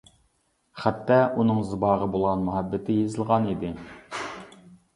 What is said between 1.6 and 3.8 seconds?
زىباغا بولغان مۇھەببىتى يېزىلغان ئىدى.